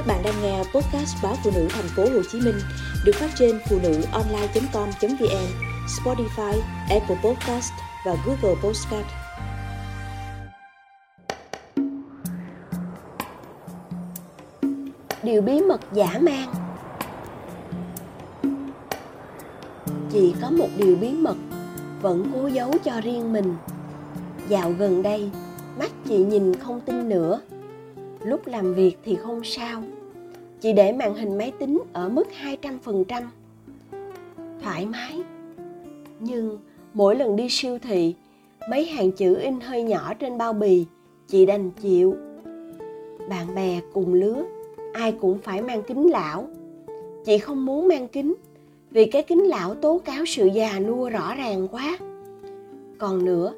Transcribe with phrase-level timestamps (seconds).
[0.00, 2.54] Các bạn đang nghe podcast báo phụ nữ thành phố Hồ Chí Minh
[3.04, 5.46] được phát trên phụ nữ online.com.vn,
[5.86, 7.72] Spotify, Apple Podcast
[8.06, 9.06] và Google Podcast.
[15.22, 16.54] Điều bí mật giả mang
[20.12, 21.36] Chị có một điều bí mật
[22.02, 23.56] vẫn cố giấu cho riêng mình.
[24.48, 25.30] Dạo gần đây,
[25.78, 27.40] mắt chị nhìn không tin nữa
[28.24, 29.82] lúc làm việc thì không sao
[30.60, 32.26] chị để màn hình máy tính ở mức
[32.62, 33.22] 200%.
[34.62, 35.22] Thoải mái.
[36.20, 36.58] Nhưng
[36.94, 38.14] mỗi lần đi siêu thị,
[38.70, 40.86] mấy hàng chữ in hơi nhỏ trên bao bì,
[41.28, 42.14] chị đành chịu.
[43.28, 44.44] Bạn bè cùng lứa,
[44.92, 46.48] ai cũng phải mang kính lão.
[47.24, 48.34] Chị không muốn mang kính,
[48.90, 51.98] vì cái kính lão tố cáo sự già nua rõ ràng quá.
[52.98, 53.52] Còn nữa,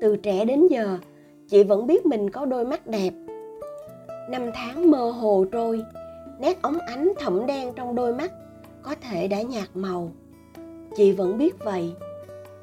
[0.00, 0.98] từ trẻ đến giờ,
[1.48, 3.12] chị vẫn biết mình có đôi mắt đẹp
[4.32, 5.82] năm tháng mơ hồ trôi.
[6.40, 8.32] Nét óng ánh thẫm đen trong đôi mắt,
[8.82, 10.12] có thể đã nhạt màu.
[10.96, 11.92] Chị vẫn biết vậy.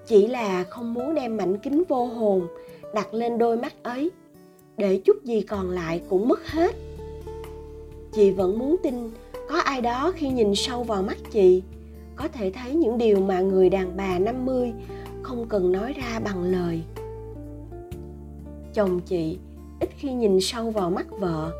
[0.06, 2.48] Chỉ là không muốn đem mảnh kính vô hồn
[2.94, 4.12] đặt lên đôi mắt ấy.
[4.78, 6.76] Để chút gì còn lại cũng mất hết.
[8.12, 9.10] Chị vẫn muốn tin
[9.50, 11.64] có ai đó khi nhìn sâu vào mắt chị,
[12.16, 14.74] có thể thấy những điều mà người đàn bà 50
[15.22, 16.82] không cần nói ra bằng lời.
[18.74, 19.38] Chồng chị
[19.80, 21.52] ít khi nhìn sâu vào mắt vợ.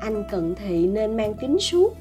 [0.00, 1.96] Anh cận thị nên mang kính suốt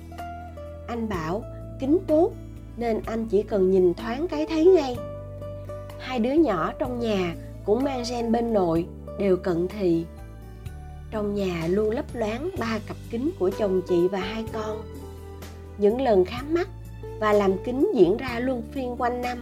[0.89, 1.43] anh bảo,
[1.79, 2.31] kính tốt,
[2.77, 4.97] nên anh chỉ cần nhìn thoáng cái thấy ngay.
[5.99, 8.85] Hai đứa nhỏ trong nhà cũng mang gen bên nội,
[9.19, 10.05] đều cận thị.
[11.11, 14.81] Trong nhà luôn lấp loáng ba cặp kính của chồng chị và hai con.
[15.77, 16.69] Những lần khám mắt
[17.19, 19.37] và làm kính diễn ra luôn phiên quanh năm,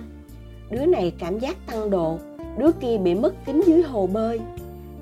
[0.69, 2.17] đứa này cảm giác tăng độ,
[2.57, 4.39] đứa kia bị mất kính dưới hồ bơi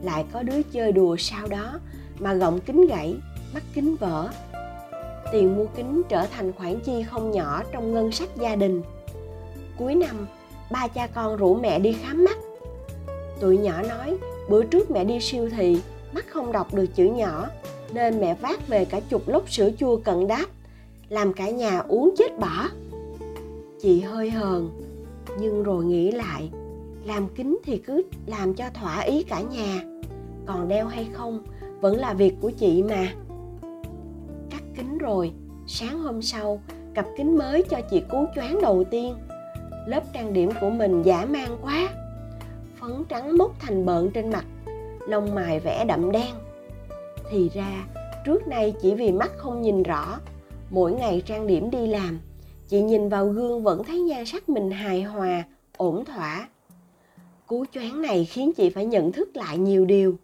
[0.03, 1.79] lại có đứa chơi đùa sau đó
[2.19, 3.15] mà gọng kính gãy
[3.53, 4.29] mắt kính vỡ.
[5.31, 8.81] Tiền mua kính trở thành khoản chi không nhỏ trong ngân sách gia đình.
[9.77, 10.27] Cuối năm,
[10.71, 12.37] ba cha con rủ mẹ đi khám mắt.
[13.39, 14.17] Tụi nhỏ nói,
[14.49, 15.81] bữa trước mẹ đi siêu thị,
[16.13, 17.47] mắt không đọc được chữ nhỏ,
[17.93, 20.45] nên mẹ vác về cả chục lốc sữa chua cận đáp,
[21.09, 22.69] làm cả nhà uống chết bỏ
[23.81, 24.69] chị hơi hờn,
[25.39, 26.49] nhưng rồi nghĩ lại
[27.05, 29.81] làm kính thì cứ làm cho thỏa ý cả nhà.
[30.45, 31.43] Còn đeo hay không,
[31.81, 33.07] vẫn là việc của chị mà.
[34.49, 35.31] Cắt kính rồi,
[35.67, 36.61] sáng hôm sau,
[36.93, 39.15] cặp kính mới cho chị cú choáng đầu tiên.
[39.87, 41.89] Lớp trang điểm của mình giả mang quá.
[42.79, 44.45] Phấn trắng mốc thành bợn trên mặt,
[45.07, 46.33] lông mày vẽ đậm đen.
[47.29, 47.85] Thì ra,
[48.25, 50.19] trước nay chỉ vì mắt không nhìn rõ,
[50.69, 52.19] mỗi ngày trang điểm đi làm,
[52.67, 55.43] chị nhìn vào gương vẫn thấy nhan sắc mình hài hòa,
[55.77, 56.47] ổn thỏa
[57.47, 60.15] cú choáng này khiến chị phải nhận thức lại nhiều điều.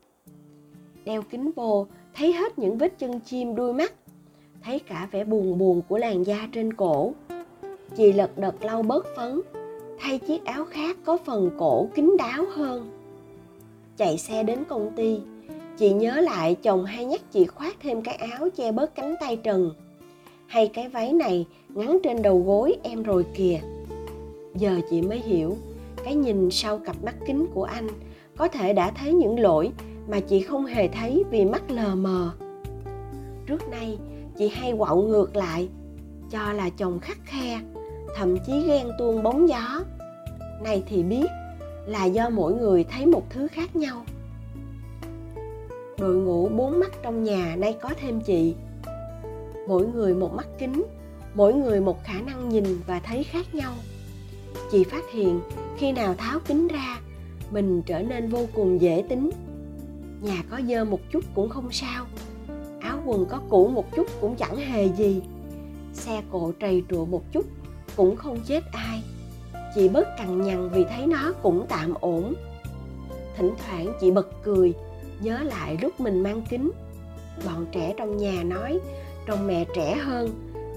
[1.06, 3.94] Đeo kính vô, thấy hết những vết chân chim đuôi mắt,
[4.64, 7.14] thấy cả vẻ buồn buồn của làn da trên cổ.
[7.96, 9.42] Chị lật đật lau bớt phấn,
[10.00, 12.92] thay chiếc áo khác có phần cổ kín đáo hơn.
[13.98, 15.20] Chạy xe đến công ty,
[15.78, 19.36] chị nhớ lại chồng hay nhắc chị khoác thêm cái áo che bớt cánh tay
[19.36, 19.72] trần.
[20.48, 23.60] Hay cái váy này ngắn trên đầu gối em rồi kìa.
[24.56, 25.58] Giờ chị mới hiểu
[26.04, 27.88] cái nhìn sau cặp mắt kính của anh.
[28.38, 29.72] Có thể đã thấy những lỗi
[30.08, 32.32] mà chị không hề thấy vì mắt lờ mờ.
[33.46, 33.98] Trước nay,
[34.38, 35.70] chị hay quạo ngược lại,
[36.32, 37.62] cho là chồng khắc khe,
[38.16, 39.84] thậm chí ghen tuông bóng gió.
[40.64, 41.28] Này thì biết
[41.86, 44.06] là do mỗi người thấy một thứ khác nhau.
[46.00, 48.56] Đội ngũ bốn mắt trong nhà nay có thêm chị.
[49.68, 50.84] Mỗi người một mắt kính,
[51.34, 53.74] mỗi người một khả năng nhìn và thấy khác nhau.
[54.72, 55.40] Chị phát hiện
[55.78, 57.00] khi nào tháo kính ra,
[57.52, 59.30] mình trở nên vô cùng dễ tính.
[60.22, 62.06] Nhà có dơ một chút cũng không sao.
[62.80, 65.22] Áo quần có cũ một chút cũng chẳng hề gì.
[65.94, 67.46] Xe cộ trầy trụa một chút
[67.96, 69.04] cũng không chết ai.
[69.76, 72.34] Chị bớt cằn nhằn vì thấy nó cũng tạm ổn.
[73.38, 74.74] Thỉnh thoảng chị bật cười,
[75.22, 76.72] nhớ lại lúc mình mang kính.
[77.46, 78.80] Bọn trẻ trong nhà nói,
[79.28, 80.30] trông mẹ trẻ hơn,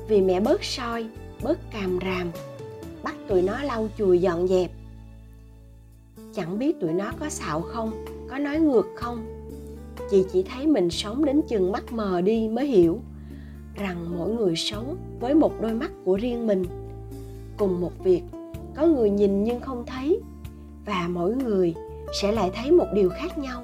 [0.09, 1.07] vì mẹ bớt soi,
[1.43, 2.31] bớt càm ràm.
[3.03, 4.71] Bắt tụi nó lau chùi dọn dẹp
[6.35, 9.27] chẳng biết tụi nó có xạo không, có nói ngược không?
[10.11, 13.01] Chị chỉ thấy mình sống đến chừng mắt mờ đi mới hiểu
[13.75, 16.65] rằng mỗi người sống với một đôi mắt của riêng mình.
[17.59, 18.23] Cùng một việc,
[18.77, 20.21] có người nhìn nhưng không thấy,
[20.87, 21.75] và mỗi người
[22.23, 23.63] sẽ lại thấy một điều khác nhau.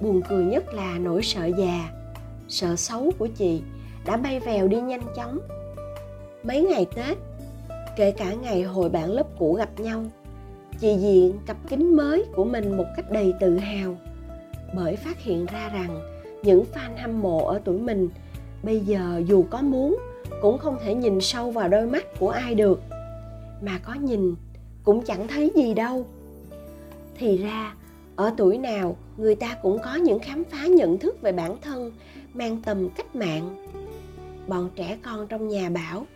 [0.00, 1.90] Buồn cười nhất là nỗi sợ già,
[2.48, 3.62] sợ xấu của chị
[4.06, 5.38] đã bay vèo đi nhanh chóng.
[6.42, 7.18] Mấy ngày tết,
[7.96, 10.04] kể cả ngày hồi bạn lớp cũ gặp nhau
[10.80, 13.96] chị diện cặp kính mới của mình một cách đầy tự hào,
[14.74, 16.00] bởi phát hiện ra rằng
[16.42, 18.08] những fan hâm mộ ở tuổi mình
[18.62, 19.98] bây giờ dù có muốn
[20.42, 22.82] cũng không thể nhìn sâu vào đôi mắt của ai được,
[23.62, 24.34] mà có nhìn
[24.84, 26.06] cũng chẳng thấy gì đâu.
[27.18, 27.74] Thì ra,
[28.16, 31.92] ở tuổi nào người ta cũng có những khám phá nhận thức về bản thân
[32.34, 33.66] mang tầm cách mạng.
[34.46, 36.06] Bọn trẻ con trong nhà bảo,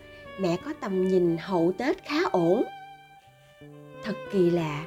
[0.40, 2.62] mẹ có tầm nhìn hậu tết khá ổn
[4.04, 4.84] thật kỳ lạ.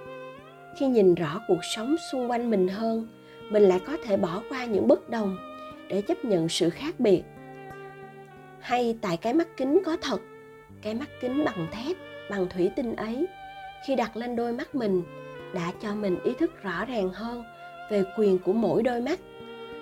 [0.79, 3.07] Khi nhìn rõ cuộc sống xung quanh mình hơn,
[3.49, 5.37] mình lại có thể bỏ qua những bất đồng
[5.89, 7.23] để chấp nhận sự khác biệt.
[8.59, 10.21] Hay tại cái mắt kính có thật,
[10.81, 11.97] cái mắt kính bằng thép,
[12.29, 13.27] bằng thủy tinh ấy,
[13.87, 15.03] khi đặt lên đôi mắt mình,
[15.53, 17.43] đã cho mình ý thức rõ ràng hơn
[17.91, 19.19] về quyền của mỗi đôi mắt,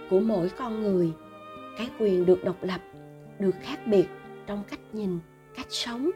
[0.10, 1.12] của mỗi con người.
[1.78, 2.82] Cái quyền được độc lập,
[3.40, 4.06] được khác biệt
[4.48, 5.20] trong cách nhìn,
[5.56, 6.12] cách sống.